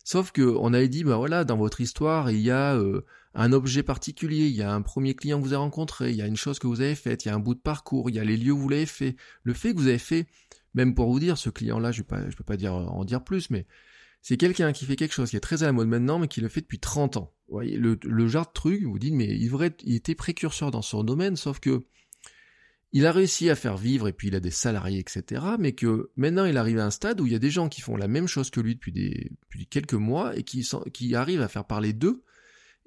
[0.05, 3.53] Sauf que on avait dit, bah voilà, dans votre histoire, il y a euh, un
[3.53, 6.27] objet particulier, il y a un premier client que vous avez rencontré, il y a
[6.27, 8.20] une chose que vous avez faite, il y a un bout de parcours, il y
[8.20, 9.16] a les lieux où vous l'avez fait.
[9.42, 10.27] Le fait que vous avez fait,
[10.75, 13.66] même pour vous dire, ce client-là, je ne peux pas dire en dire plus, mais
[14.29, 16.41] c'est quelqu'un qui fait quelque chose qui est très à la mode maintenant, mais qui
[16.41, 17.33] le fait depuis 30 ans.
[17.47, 21.05] Vous voyez, le, genre de truc, vous dites, mais il, il était précurseur dans son
[21.05, 21.87] domaine, sauf que
[22.91, 26.11] il a réussi à faire vivre, et puis il a des salariés, etc., mais que
[26.17, 28.09] maintenant il arrive à un stade où il y a des gens qui font la
[28.09, 29.31] même chose que lui depuis, des,
[29.71, 32.25] quelques mois, et qui, qui arrivent à faire parler d'eux,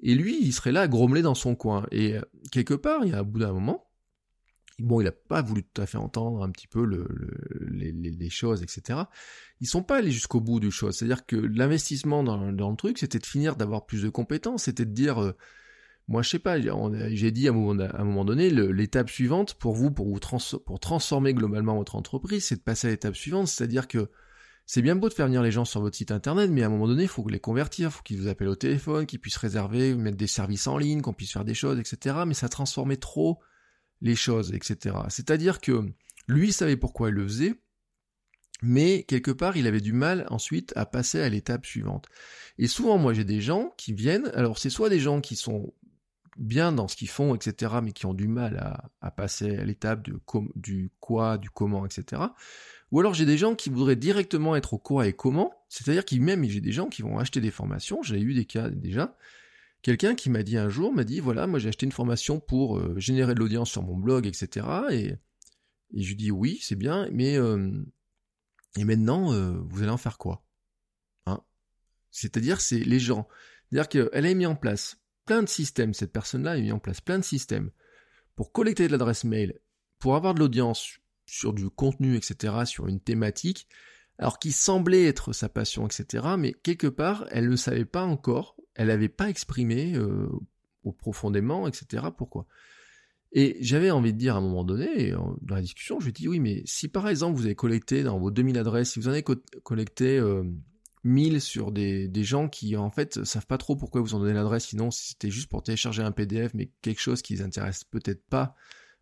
[0.00, 1.86] et lui, il serait là à grommeler dans son coin.
[1.90, 2.20] Et euh,
[2.52, 3.89] quelque part, il y a un bout d'un moment,
[4.80, 7.06] bon, il n'a pas voulu tout à fait entendre un petit peu le,
[7.70, 9.00] les, choses, etc.
[9.60, 10.96] Ils sont pas allés jusqu'au bout du chose.
[10.96, 14.92] C'est-à-dire que l'investissement dans, le truc, c'était de finir d'avoir plus de compétences, c'était de
[14.92, 15.32] dire, euh,
[16.08, 16.58] moi je sais pas,
[17.10, 20.20] j'ai dit à un moment, à un moment donné, l'étape suivante pour vous, pour vous
[20.64, 24.10] pour transformer globalement votre entreprise, c'est de passer à l'étape suivante, c'est-à-dire que
[24.72, 26.68] c'est bien beau de faire venir les gens sur votre site internet, mais à un
[26.68, 29.36] moment donné, il faut les convertir, il faut qu'ils vous appellent au téléphone, qu'ils puissent
[29.36, 32.18] réserver, mettre des services en ligne, qu'on puisse faire des choses, etc.
[32.24, 33.40] Mais ça transformait trop
[34.00, 34.96] les choses, etc.
[35.08, 35.84] C'est-à-dire que
[36.28, 37.54] lui savait pourquoi il le faisait,
[38.62, 42.06] mais quelque part il avait du mal ensuite à passer à l'étape suivante.
[42.58, 45.72] Et souvent moi j'ai des gens qui viennent, alors c'est soit des gens qui sont
[46.36, 50.02] bien dans ce qu'ils font, etc., mais qui ont du mal à, passer à l'étape
[50.02, 50.14] du
[51.00, 52.22] quoi, du comment, etc.
[52.90, 56.22] Ou alors j'ai des gens qui voudraient directement être au quoi et comment, c'est-à-dire qu'ils
[56.22, 59.16] même j'ai des gens qui vont acheter des formations, j'ai eu des cas déjà,
[59.82, 62.78] quelqu'un qui m'a dit un jour, m'a dit, voilà, moi j'ai acheté une formation pour
[62.78, 64.66] euh, générer de l'audience sur mon blog, etc.
[64.90, 65.14] Et,
[65.94, 67.72] je lui dis, oui, c'est bien, mais euh,
[68.76, 70.44] et maintenant, euh, vous allez en faire quoi?
[71.26, 71.42] Hein?
[72.12, 73.26] C'est-à-dire, c'est les gens.
[73.68, 77.00] C'est-à-dire qu'elle a mis en place plein de systèmes, cette personne-là a mis en place
[77.00, 77.70] plein de systèmes
[78.36, 79.60] pour collecter de l'adresse mail,
[79.98, 83.68] pour avoir de l'audience sur du contenu, etc., sur une thématique,
[84.20, 88.54] alors qui semblait être sa passion, etc., mais quelque part, elle ne savait pas encore,
[88.74, 90.28] elle n'avait pas exprimé euh,
[90.84, 92.46] au profondément, etc., pourquoi?
[93.32, 96.12] Et j'avais envie de dire à un moment donné, dans la discussion, je lui ai
[96.12, 99.08] dit, oui, mais si par exemple vous avez collecté dans vos 2000 adresses, si vous
[99.08, 99.24] en avez
[99.62, 100.42] collecté euh,
[101.04, 104.34] 1000 sur des, des, gens qui en fait savent pas trop pourquoi vous en donnez
[104.34, 108.22] l'adresse, sinon c'était juste pour télécharger un PDF, mais quelque chose qui les intéresse peut-être
[108.26, 108.54] pas,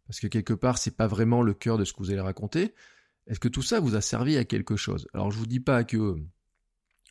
[0.06, 2.72] parce que quelque part c'est pas vraiment le cœur de ce que vous allez raconter,
[3.28, 5.06] est-ce que tout ça vous a servi à quelque chose?
[5.14, 6.16] Alors je vous dis pas que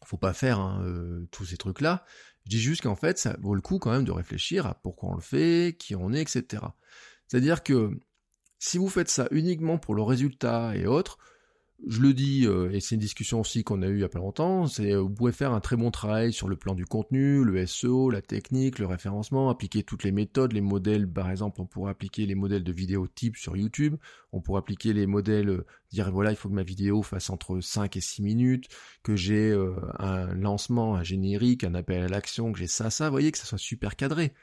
[0.05, 2.05] faut pas faire hein, euh, tous ces trucs-là.
[2.45, 5.09] Je dis juste qu'en fait, ça vaut le coup quand même de réfléchir à pourquoi
[5.09, 6.63] on le fait, qui on est, etc.
[7.27, 7.99] C'est-à-dire que
[8.59, 11.17] si vous faites ça uniquement pour le résultat et autres,
[11.85, 14.09] je le dis, euh, et c'est une discussion aussi qu'on a eue il y a
[14.09, 16.85] pas longtemps, c'est euh, vous pouvez faire un très bon travail sur le plan du
[16.85, 21.61] contenu, le SEO, la technique, le référencement, appliquer toutes les méthodes, les modèles, par exemple,
[21.61, 23.95] on pourrait appliquer les modèles de vidéo type sur YouTube,
[24.31, 27.59] on pourrait appliquer les modèles, euh, dire voilà, il faut que ma vidéo fasse entre
[27.59, 28.67] 5 et 6 minutes,
[29.03, 29.55] que j'ai
[29.99, 33.37] un lancement, un générique, un appel à l'action, que j'ai ça, ça, vous voyez, que
[33.37, 34.33] ça soit super cadré.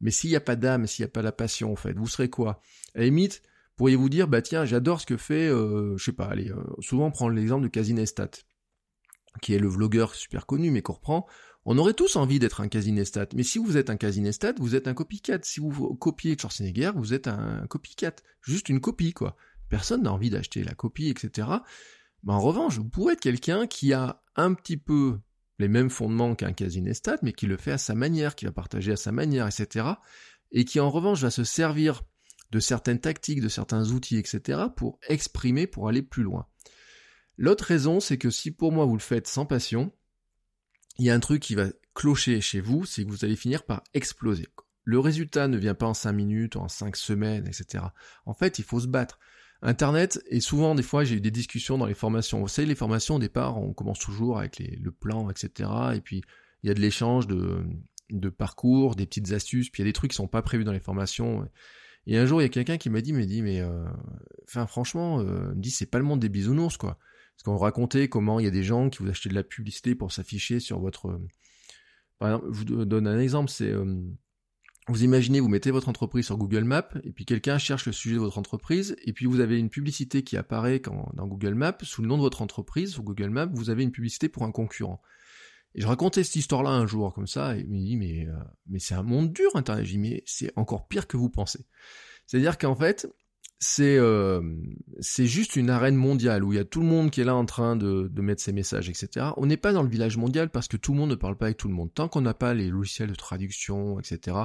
[0.00, 2.06] Mais s'il n'y a pas d'âme, s'il n'y a pas la passion, en fait, vous
[2.06, 2.60] serez quoi?
[2.94, 3.42] À la limite,
[3.76, 7.10] pourriez-vous dire, bah tiens, j'adore ce que fait, euh, je sais pas, allez, euh, souvent
[7.10, 8.30] prendre l'exemple de Casinestat,
[9.40, 11.26] qui est le vlogueur super connu, mais qu'on reprend.
[11.64, 14.88] On aurait tous envie d'être un Casinestat, mais si vous êtes un Casinestat, vous êtes
[14.88, 15.38] un copycat.
[15.42, 19.36] Si vous copiez Schwarzenegger, vous êtes un copycat, juste une copie, quoi.
[19.68, 21.48] Personne n'a envie d'acheter la copie, etc.
[22.24, 25.18] Mais en revanche, vous pourrez être quelqu'un qui a un petit peu
[25.58, 28.92] les mêmes fondements qu'un Casinestat, mais qui le fait à sa manière, qui va partager
[28.92, 29.86] à sa manière, etc.
[30.50, 32.02] Et qui en revanche va se servir
[32.52, 36.46] de certaines tactiques, de certains outils, etc., pour exprimer, pour aller plus loin.
[37.38, 39.90] L'autre raison, c'est que si pour moi vous le faites sans passion,
[40.98, 43.64] il y a un truc qui va clocher chez vous, c'est que vous allez finir
[43.64, 44.46] par exploser.
[44.84, 47.84] Le résultat ne vient pas en 5 minutes, en 5 semaines, etc.
[48.26, 49.18] En fait, il faut se battre.
[49.62, 52.40] Internet, et souvent, des fois, j'ai eu des discussions dans les formations.
[52.40, 55.70] Vous savez, les formations, au départ, on commence toujours avec le plan, etc.
[55.94, 56.22] Et puis,
[56.62, 59.94] il y a de l'échange de, parcours, des petites astuces, puis il y a des
[59.94, 61.48] trucs qui sont pas prévus dans les formations.
[62.06, 63.84] Et un jour, il y a quelqu'un qui m'a dit, mais dit, mais, euh,
[64.44, 66.98] enfin, franchement, euh, me dit, c'est pas le monde des bisounours, quoi.
[67.36, 69.94] Parce qu'on racontait comment il y a des gens qui vous achetaient de la publicité
[69.94, 71.20] pour s'afficher sur votre.
[72.18, 74.00] Par exemple, je vous donne un exemple, c'est, euh,
[74.88, 78.16] vous imaginez, vous mettez votre entreprise sur Google Maps, et puis quelqu'un cherche le sujet
[78.16, 80.80] de votre entreprise, et puis vous avez une publicité qui apparaît
[81.14, 83.92] dans Google Maps, sous le nom de votre entreprise, sur Google Maps, vous avez une
[83.92, 85.00] publicité pour un concurrent.
[85.74, 88.36] Et je racontais cette histoire-là un jour comme ça, et il me dit mais euh,
[88.66, 89.86] mais c'est un monde dur Internet.
[89.86, 91.66] Dis mais c'est encore pire que vous pensez.
[92.26, 93.08] C'est-à-dire qu'en fait
[93.58, 94.42] c'est euh,
[95.00, 97.36] c'est juste une arène mondiale où il y a tout le monde qui est là
[97.36, 99.26] en train de, de mettre ses messages, etc.
[99.36, 101.46] On n'est pas dans le village mondial parce que tout le monde ne parle pas
[101.46, 101.94] avec tout le monde.
[101.94, 104.36] Tant qu'on n'a pas les logiciels de traduction, etc.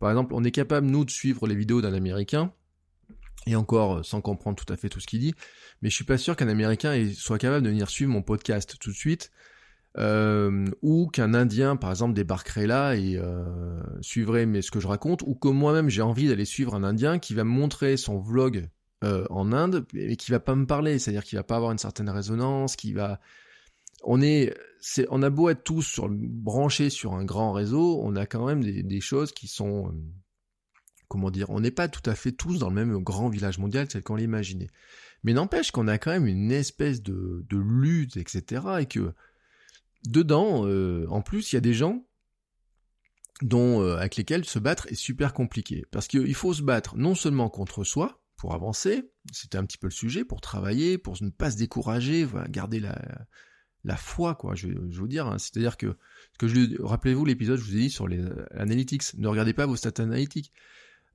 [0.00, 2.52] Par exemple, on est capable nous de suivre les vidéos d'un Américain
[3.46, 5.34] et encore euh, sans comprendre tout à fait tout ce qu'il dit,
[5.80, 8.90] mais je suis pas sûr qu'un Américain soit capable de venir suivre mon podcast tout
[8.90, 9.30] de suite
[9.98, 14.86] euh, ou qu'un Indien, par exemple, débarquerait là et euh, suivrait mais ce que je
[14.86, 18.18] raconte, ou que moi-même j'ai envie d'aller suivre un Indien qui va me montrer son
[18.18, 18.68] vlog
[19.02, 21.78] euh, en Inde, mais qui va pas me parler, c'est-à-dire qu'il va pas avoir une
[21.78, 23.18] certaine résonance, qui va,
[24.04, 24.54] on est,
[25.08, 28.62] on a beau être tous sur, branchés sur un grand réseau, on a quand même
[28.62, 29.92] des, des choses qui sont, euh,
[31.08, 33.88] comment dire, on n'est pas tout à fait tous dans le même grand village mondial
[33.88, 34.68] tel qu'on l'imaginait.
[35.24, 39.12] Mais n'empêche qu'on a quand même une espèce de, de lutte, etc., et que
[40.06, 42.06] dedans, euh, en plus, il y a des gens
[43.42, 45.84] dont, euh, avec lesquels se battre est super compliqué.
[45.90, 49.88] Parce qu'il faut se battre non seulement contre soi, pour avancer, c'était un petit peu
[49.88, 52.98] le sujet, pour travailler, pour ne pas se décourager, voilà, garder la,
[53.84, 55.26] la foi, quoi, je, je veux dire.
[55.26, 55.38] Hein.
[55.38, 55.94] C'est-à-dire que,
[56.38, 59.76] que je rappelez-vous l'épisode, je vous ai dit sur les analytics, ne regardez pas vos
[59.76, 60.52] stats analytiques.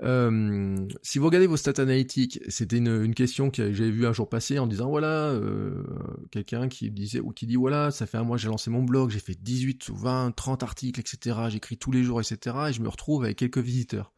[0.04, 4.28] Euh, si vous regardez vos stats analytiques, c'était une, question que j'avais vu un jour
[4.28, 5.84] passer en disant voilà, euh,
[6.32, 8.84] quelqu'un qui disait ou qui dit voilà, ça fait un mois que j'ai lancé mon
[8.84, 11.40] blog, j'ai fait 18 ou 20, 30 articles, etc.
[11.50, 12.56] J'écris tous les jours, etc.
[12.70, 14.12] Et je me retrouve avec quelques visiteurs.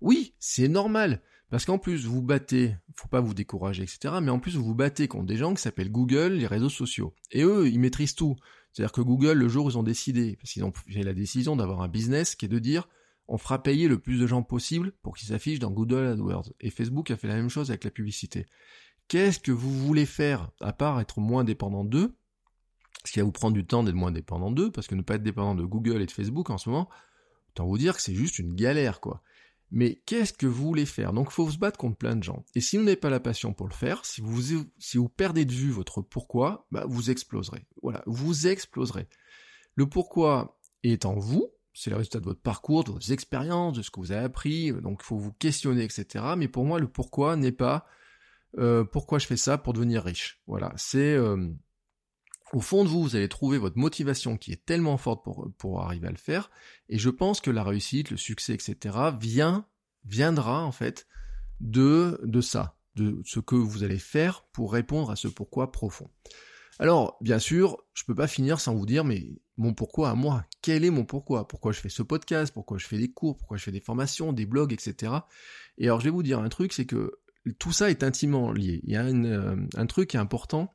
[0.00, 1.22] Oui, c'est normal.
[1.50, 4.14] Parce qu'en plus, vous battez, faut pas vous décourager, etc.
[4.22, 7.12] Mais en plus, vous vous battez contre des gens qui s'appellent Google, les réseaux sociaux.
[7.32, 8.36] Et eux, ils maîtrisent tout.
[8.72, 11.56] C'est-à-dire que Google, le jour où ils ont décidé, parce qu'ils ont fait la décision
[11.56, 12.88] d'avoir un business qui est de dire,
[13.30, 16.52] on fera payer le plus de gens possible pour qu'ils s'affichent dans Google AdWords.
[16.60, 18.44] Et Facebook a fait la même chose avec la publicité.
[19.06, 22.16] Qu'est-ce que vous voulez faire, à part être moins dépendant d'eux?
[23.04, 25.14] Ce qui va vous prendre du temps d'être moins dépendant d'eux, parce que ne pas
[25.14, 26.88] être dépendant de Google et de Facebook en ce moment,
[27.50, 29.22] autant vous dire que c'est juste une galère, quoi.
[29.70, 31.12] Mais qu'est-ce que vous voulez faire?
[31.12, 32.44] Donc il faut se battre contre plein de gens.
[32.56, 35.70] Et si vous n'avez pas la passion pour le faire, si vous, perdez de vue
[35.70, 37.64] votre pourquoi, bah vous exploserez.
[37.80, 39.08] Voilà, vous exploserez.
[39.76, 43.82] Le pourquoi est en vous, c'est le résultat de votre parcours, de vos expériences, de
[43.82, 46.24] ce que vous avez appris, donc il faut vous questionner, etc.
[46.36, 47.86] Mais pour moi, le pourquoi n'est pas
[48.58, 50.40] euh, pourquoi je fais ça pour devenir riche.
[50.46, 51.48] Voilà, c'est euh,
[52.52, 55.82] au fond de vous, vous allez trouver votre motivation qui est tellement forte pour, pour
[55.82, 56.50] arriver à le faire,
[56.88, 58.98] et je pense que la réussite, le succès, etc.
[59.18, 59.66] vient,
[60.04, 61.06] viendra en fait
[61.60, 66.10] de, de ça, de ce que vous allez faire pour répondre à ce pourquoi profond.
[66.80, 70.46] Alors, bien sûr, je peux pas finir sans vous dire, mais mon pourquoi à moi
[70.62, 71.46] Quel est mon pourquoi?
[71.46, 72.54] Pourquoi je fais ce podcast?
[72.54, 73.36] Pourquoi je fais des cours?
[73.36, 75.12] Pourquoi je fais des formations, des blogs, etc.
[75.76, 77.18] Et alors, je vais vous dire un truc, c'est que
[77.58, 78.80] tout ça est intimement lié.
[78.84, 80.72] Il y a euh, un truc important,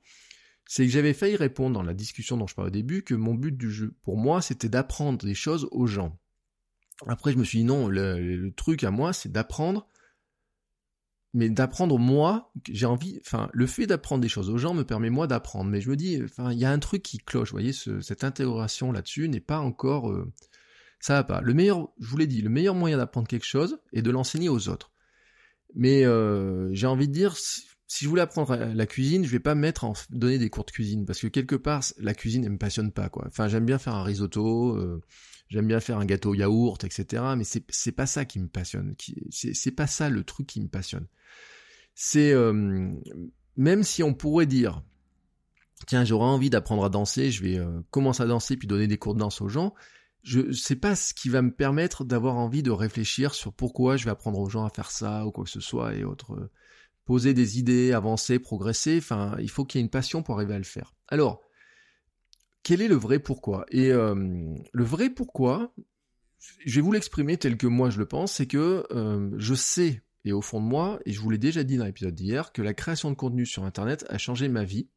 [0.67, 3.33] c'est que j'avais failli répondre dans la discussion dont je parlais au début que mon
[3.33, 6.19] but du jeu, pour moi, c'était d'apprendre des choses aux gens.
[7.07, 9.87] Après, je me suis dit non, le truc à moi, c'est d'apprendre
[11.35, 15.09] mais d'apprendre moi, j'ai envie, enfin, le fait d'apprendre des choses aux gens me permet
[15.09, 17.57] moi d'apprendre, mais je me dis, enfin, il y a un truc qui cloche, vous
[17.57, 20.31] voyez, cette intégration là-dessus n'est pas encore, euh,
[21.01, 21.41] ça va pas.
[21.41, 24.47] Le meilleur, je vous l'ai dit, le meilleur moyen d'apprendre quelque chose est de l'enseigner
[24.47, 24.93] aux autres.
[25.75, 27.65] Mais euh, j'ai envie de dire, si,
[27.99, 30.71] je voulais apprendre la cuisine, je vais pas me mettre en donner des cours de
[30.71, 33.25] cuisine parce que quelque part, la cuisine, elle me passionne pas, quoi.
[33.27, 34.77] Enfin, j'aime bien faire un risotto.
[34.77, 35.01] Euh,
[35.47, 37.23] j'aime bien faire un gâteau yaourt, etc.
[37.37, 38.95] Mais c'est pas ça qui me passionne.
[39.29, 41.07] C'est c'est pas ça le truc qui me passionne.
[41.93, 42.91] C'est euh,
[43.55, 44.83] même si on pourrait dire
[45.87, 48.97] tiens j'aurais envie d'apprendre à danser, je vais euh, commencer à danser puis donner des
[48.97, 49.73] cours de danse aux gens.
[50.23, 54.05] Je sais pas ce qui va me permettre d'avoir envie de réfléchir sur pourquoi je
[54.05, 56.49] vais apprendre aux gens à faire ça ou quoi que ce soit et autres.
[57.05, 58.97] Poser des idées, avancer, progresser.
[58.97, 60.95] Enfin, il faut qu'il y ait une passion pour arriver à le faire.
[61.09, 61.43] Alors,
[62.65, 63.67] quel est le vrai pourquoi?
[63.69, 65.71] Et euh, le vrai pourquoi,
[66.65, 70.01] je vais vous l'exprimer tel que moi je le pense, c'est que euh, je sais,
[70.25, 72.63] et au fond de moi, et je vous l'ai déjà dit dans l'épisode d'hier, que
[72.63, 74.89] la création de contenu sur Internet a changé ma vie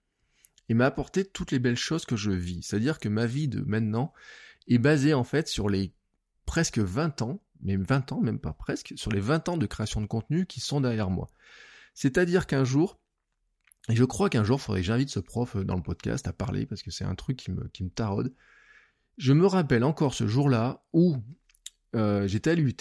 [0.70, 2.62] et m'a apporté toutes les belles choses que je vis.
[2.62, 4.14] C'est-à-dire que ma vie de maintenant
[4.66, 5.92] est basée en fait sur les
[6.46, 10.00] presque 20 ans, même 20 ans, même pas presque, sur les 20 ans de création
[10.00, 11.28] de contenu qui sont derrière moi.
[11.92, 12.98] C'est-à-dire qu'un jour,
[13.88, 16.29] et je crois qu'un jour, il faudrait que j'invite ce prof euh, dans le podcast
[16.29, 18.35] à parler, parce que c'est un truc qui me, qui taraude.
[19.16, 21.16] Je me rappelle encore ce jour-là où
[21.96, 22.74] euh, j'étais à l'UT.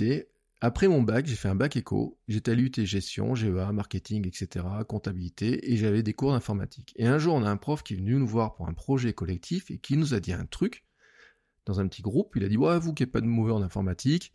[0.60, 2.20] Après mon bac, j'ai fait un bac éco.
[2.28, 6.93] J'étais à l'UT gestion, GEA, marketing, etc., comptabilité, et j'avais des cours d'informatique.
[6.98, 9.13] Et un jour, on a un prof qui est venu nous voir pour un projet
[9.13, 10.84] collectif et qui nous a dit un truc
[11.65, 12.34] dans un petit groupe.
[12.36, 14.34] Il a dit, ouais, vous qui n'êtes pas de mauvais en informatique,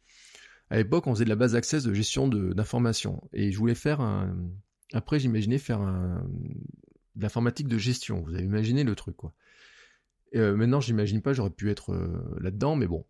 [0.70, 3.22] À l'époque, on faisait de la base d'accès de gestion d'informations.
[3.32, 4.36] Et je voulais faire un...
[4.92, 6.26] Après, j'imaginais faire un...
[7.16, 8.22] de l'informatique de gestion.
[8.22, 9.32] Vous avez imaginé le truc, quoi.
[10.34, 13.04] Euh, maintenant, j'imagine pas, j'aurais pu être euh, là-dedans, mais bon.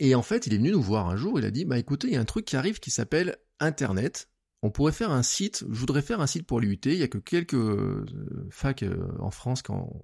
[0.00, 2.08] Et en fait, il est venu nous voir un jour, il a dit, bah écoutez,
[2.08, 4.28] il y a un truc qui arrive qui s'appelle Internet.
[4.62, 7.08] On pourrait faire un site, je voudrais faire un site pour l'UT, il y a
[7.08, 8.04] que quelques euh,
[8.50, 8.84] facs
[9.20, 10.02] en France qui ont,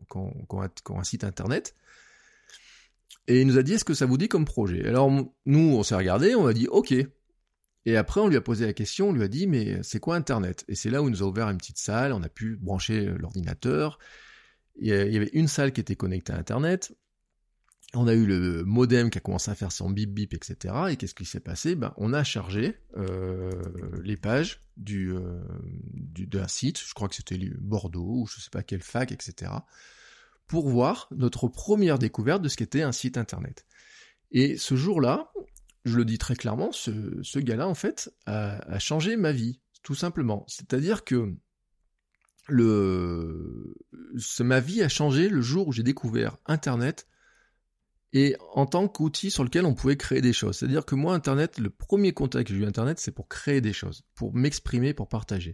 [0.90, 1.74] un site Internet.
[3.26, 4.86] Et il nous a dit, est-ce que ça vous dit comme projet?
[4.86, 6.94] Alors nous, on s'est regardé, on a dit, ok.
[7.86, 10.16] Et après, on lui a posé la question, on lui a dit, mais c'est quoi
[10.16, 10.64] Internet?
[10.68, 13.06] Et c'est là où il nous a ouvert une petite salle, on a pu brancher
[13.18, 13.98] l'ordinateur,
[14.76, 16.96] il y avait une salle qui était connectée à Internet.
[17.96, 20.74] On a eu le modem qui a commencé à faire son bip bip, etc.
[20.90, 21.76] Et qu'est-ce qui s'est passé?
[21.76, 23.52] Ben, On a chargé euh,
[24.02, 25.40] les pages euh,
[25.92, 29.52] du d'un site, je crois que c'était Bordeaux, ou je sais pas quelle fac, etc.
[30.48, 33.64] Pour voir notre première découverte de ce qu'était un site internet.
[34.32, 35.32] Et ce jour-là,
[35.84, 36.90] je le dis très clairement, ce,
[37.22, 40.44] ce gars-là, en fait, a, a changé ma vie, tout simplement.
[40.48, 41.34] C'est-à-dire que
[42.48, 43.74] le,
[44.40, 47.06] ma vie a changé le jour où j'ai découvert Internet
[48.14, 50.58] et en tant qu'outil sur lequel on pouvait créer des choses.
[50.58, 53.72] C'est-à-dire que moi, Internet, le premier contact que j'ai eu Internet, c'est pour créer des
[53.72, 55.52] choses, pour m'exprimer, pour partager.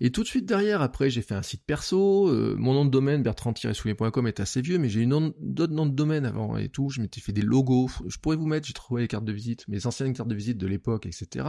[0.00, 2.90] Et tout de suite derrière, après, j'ai fait un site perso, euh, mon nom de
[2.90, 5.06] domaine, bertrand-soulier.com est assez vieux, mais j'ai eu
[5.40, 8.46] d'autres noms de domaine avant et tout, je m'étais fait des logos, je pourrais vous
[8.46, 11.48] mettre, j'ai trouvé les cartes de visite, mes anciennes cartes de visite de l'époque, etc.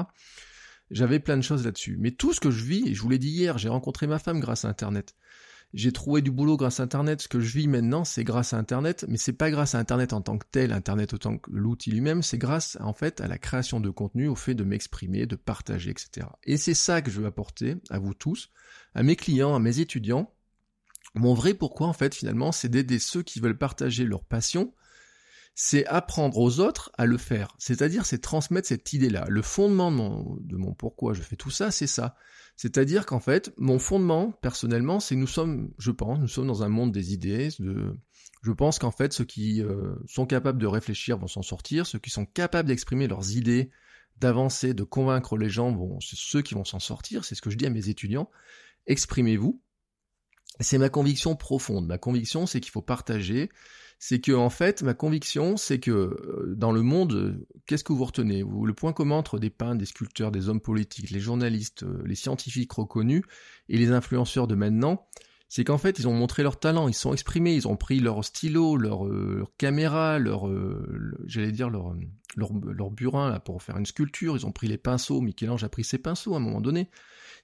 [0.89, 1.97] J'avais plein de choses là-dessus.
[1.99, 4.39] Mais tout ce que je vis, je vous l'ai dit hier, j'ai rencontré ma femme
[4.39, 5.13] grâce à Internet.
[5.73, 7.21] J'ai trouvé du boulot grâce à Internet.
[7.21, 10.13] Ce que je vis maintenant, c'est grâce à Internet, mais c'est pas grâce à Internet
[10.13, 13.37] en tant que tel, Internet autant que l'outil lui-même, c'est grâce en fait à la
[13.37, 16.27] création de contenu, au fait de m'exprimer, de partager, etc.
[16.43, 18.49] Et c'est ça que je veux apporter à vous tous,
[18.95, 20.33] à mes clients, à mes étudiants.
[21.15, 24.73] Mon vrai pourquoi en fait finalement, c'est d'aider ceux qui veulent partager leur passion,
[25.59, 27.55] c'est apprendre aux autres à le faire.
[27.57, 29.25] C'est-à-dire, c'est transmettre cette idée-là.
[29.27, 32.15] Le fondement de mon, pourquoi je fais tout ça, c'est ça.
[32.55, 36.69] C'est-à-dire qu'en fait, mon fondement, personnellement, c'est nous sommes, je pense, nous sommes dans un
[36.69, 37.49] monde des idées.
[37.57, 41.87] Je pense qu'en fait, ceux qui euh, sont capables de réfléchir vont s'en sortir.
[41.87, 43.71] Ceux qui sont capables d'exprimer leurs idées,
[44.19, 47.25] d'avancer, de convaincre les gens, vont, c'est ceux qui vont s'en sortir.
[47.25, 48.29] C'est ce que je dis à mes étudiants.
[48.85, 49.59] Exprimez-vous.
[50.59, 51.87] C'est ma conviction profonde.
[51.87, 53.49] Ma conviction, c'est qu'il faut partager
[53.99, 58.05] c'est que en fait, ma conviction, c'est que euh, dans le monde, qu'est-ce que vous
[58.05, 58.43] retenez?
[58.43, 62.15] Le point commun entre des peintres, des sculpteurs, des hommes politiques, les journalistes, euh, les
[62.15, 63.23] scientifiques reconnus
[63.69, 65.07] et les influenceurs de maintenant,
[65.49, 68.23] c'est qu'en fait, ils ont montré leur talent, ils sont exprimés, ils ont pris leur
[68.23, 70.47] stylo, leur, euh, caméra, leur,
[71.25, 71.95] j'allais dire leur,
[72.35, 75.69] leur, leur, burin là, pour faire une sculpture, ils ont pris les pinceaux, Michel-Ange a
[75.69, 76.89] pris ses pinceaux à un moment donné.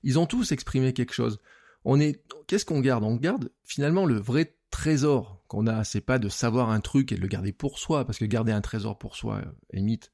[0.04, 1.40] Ils ont tous exprimé quelque chose.
[1.86, 3.04] On est, qu'est-ce qu'on garde?
[3.04, 7.16] On garde finalement le vrai trésor qu'on a, c'est pas de savoir un truc et
[7.16, 10.12] de le garder pour soi, parce que garder un trésor pour soi, euh, limite,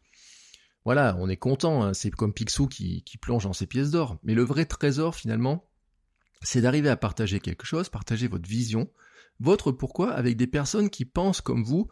[0.84, 4.18] voilà, on est content, hein, c'est comme Picsou qui, qui plonge dans ses pièces d'or.
[4.24, 5.64] Mais le vrai trésor, finalement,
[6.42, 8.90] c'est d'arriver à partager quelque chose, partager votre vision,
[9.40, 11.88] votre pourquoi avec des personnes qui pensent comme vous,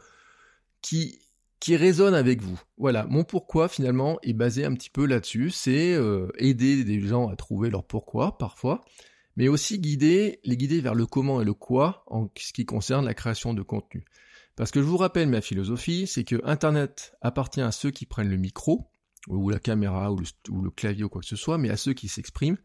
[0.81, 1.19] qui
[1.59, 2.59] qui résonnent avec vous.
[2.77, 7.29] Voilà, mon pourquoi finalement est basé un petit peu là-dessus, c'est euh, aider des gens
[7.29, 8.85] à trouver leur pourquoi parfois,
[9.37, 13.05] mais aussi guider, les guider vers le comment et le quoi en ce qui concerne
[13.05, 14.03] la création de contenu.
[14.57, 18.29] Parce que je vous rappelle ma philosophie, c'est que Internet appartient à ceux qui prennent
[18.29, 18.89] le micro,
[19.27, 22.07] ou la caméra, ou le, clavier, ou quoi que ce soit, mais à ceux qui
[22.07, 22.57] s'expriment.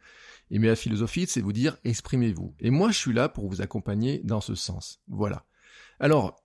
[0.50, 2.54] Et ma philosophie, c'est vous dire, exprimez-vous.
[2.60, 5.02] Et moi, je suis là pour vous accompagner dans ce sens.
[5.08, 5.44] Voilà.
[6.00, 6.42] Alors,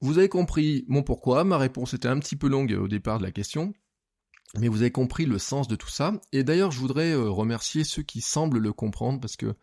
[0.00, 3.24] vous avez compris mon pourquoi, ma réponse était un petit peu longue au départ de
[3.24, 3.74] la question,
[4.58, 6.20] mais vous avez compris le sens de tout ça.
[6.32, 9.54] Et d'ailleurs, je voudrais euh, remercier ceux qui semblent le comprendre parce que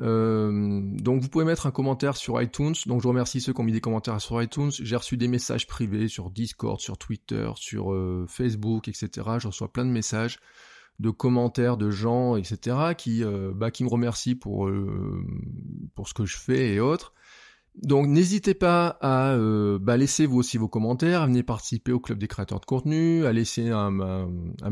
[0.00, 2.74] euh, donc vous pouvez mettre un commentaire sur iTunes.
[2.86, 4.70] Donc je remercie ceux qui ont mis des commentaires sur iTunes.
[4.70, 9.08] J'ai reçu des messages privés sur Discord, sur Twitter, sur euh, Facebook, etc.
[9.38, 10.40] Je reçois plein de messages,
[10.98, 12.94] de commentaires de gens, etc.
[12.96, 13.22] qui
[13.54, 14.70] bah, qui me remercient pour
[15.94, 17.12] pour ce que je fais et autres.
[17.76, 22.00] Donc n'hésitez pas à euh, bah, laisser vous aussi vos commentaires, à venir participer au
[22.00, 23.92] club des créateurs de contenu, à laisser un,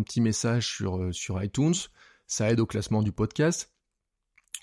[0.05, 1.75] petit message sur, euh, sur iTunes,
[2.27, 3.73] ça aide au classement du podcast.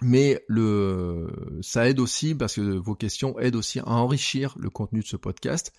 [0.01, 4.99] Mais le, ça aide aussi parce que vos questions aident aussi à enrichir le contenu
[4.99, 5.71] de ce podcast.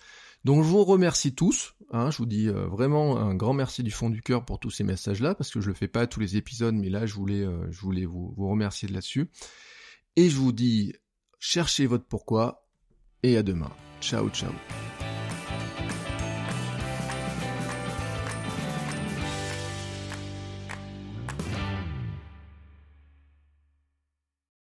[0.43, 1.75] Donc je vous remercie tous.
[1.91, 4.71] Hein, je vous dis euh, vraiment un grand merci du fond du cœur pour tous
[4.71, 7.45] ces messages-là parce que je le fais pas tous les épisodes, mais là je voulais,
[7.69, 9.29] je voulais vous, vous remercier de là-dessus.
[10.15, 10.93] Et je vous dis
[11.39, 12.65] Cherchez votre pourquoi
[13.23, 13.71] et à demain.
[14.01, 14.51] Ciao ciao.